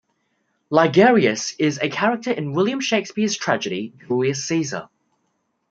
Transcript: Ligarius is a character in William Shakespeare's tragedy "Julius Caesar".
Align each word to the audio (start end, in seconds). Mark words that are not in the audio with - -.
Ligarius 0.71 1.53
is 1.59 1.77
a 1.79 1.87
character 1.87 2.31
in 2.31 2.53
William 2.53 2.79
Shakespeare's 2.81 3.37
tragedy 3.37 3.93
"Julius 4.07 4.43
Caesar". 4.47 4.89